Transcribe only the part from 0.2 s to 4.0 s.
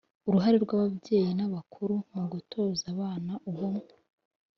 Uruhare rw’ ababyeyi n’ abakuru mu gutoza abana ubumwe